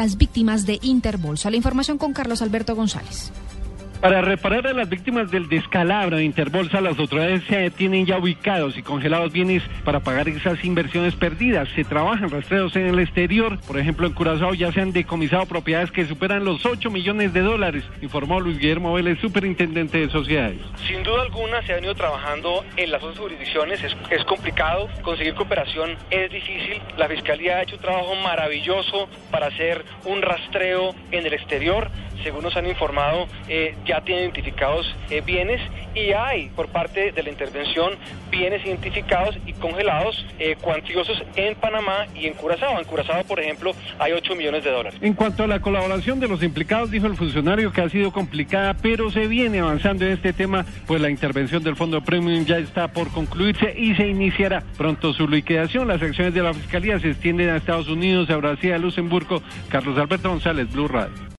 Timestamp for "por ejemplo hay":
43.24-44.12